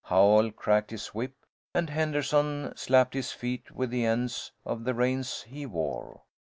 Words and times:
Howell 0.05 0.51
cracked 0.53 0.89
his 0.89 1.09
whip, 1.13 1.35
and 1.75 1.91
Henderson 1.91 2.73
slapped 2.75 3.13
his 3.13 3.31
feet 3.33 3.69
with 3.69 3.91
the 3.91 4.03
ends 4.03 4.51
of 4.65 4.83
the 4.83 4.95
reins 4.95 5.43
he 5.43 5.67
wore. 5.67 6.23